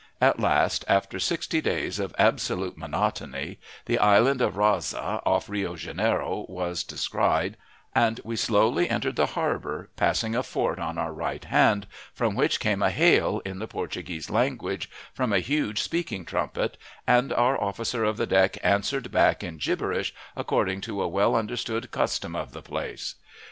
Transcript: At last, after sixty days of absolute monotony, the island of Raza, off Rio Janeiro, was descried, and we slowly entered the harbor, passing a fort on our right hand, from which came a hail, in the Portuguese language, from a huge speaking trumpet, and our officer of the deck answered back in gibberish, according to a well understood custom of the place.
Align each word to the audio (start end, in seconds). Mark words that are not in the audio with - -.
At 0.19 0.39
last, 0.39 0.83
after 0.87 1.19
sixty 1.19 1.61
days 1.61 1.99
of 1.99 2.15
absolute 2.17 2.75
monotony, 2.75 3.59
the 3.85 3.99
island 3.99 4.41
of 4.41 4.55
Raza, 4.55 5.21
off 5.27 5.47
Rio 5.47 5.75
Janeiro, 5.75 6.47
was 6.49 6.83
descried, 6.83 7.55
and 7.93 8.19
we 8.23 8.35
slowly 8.35 8.89
entered 8.89 9.15
the 9.15 9.27
harbor, 9.37 9.91
passing 9.97 10.33
a 10.35 10.41
fort 10.41 10.79
on 10.79 10.97
our 10.97 11.13
right 11.13 11.45
hand, 11.45 11.85
from 12.15 12.33
which 12.33 12.59
came 12.59 12.81
a 12.81 12.89
hail, 12.89 13.43
in 13.45 13.59
the 13.59 13.67
Portuguese 13.67 14.31
language, 14.31 14.89
from 15.13 15.31
a 15.31 15.37
huge 15.37 15.79
speaking 15.83 16.25
trumpet, 16.25 16.77
and 17.05 17.31
our 17.31 17.63
officer 17.63 18.03
of 18.03 18.17
the 18.17 18.25
deck 18.25 18.57
answered 18.63 19.11
back 19.11 19.43
in 19.43 19.57
gibberish, 19.59 20.15
according 20.35 20.81
to 20.81 21.03
a 21.03 21.07
well 21.07 21.35
understood 21.35 21.91
custom 21.91 22.35
of 22.35 22.53
the 22.53 22.63
place. 22.63 23.13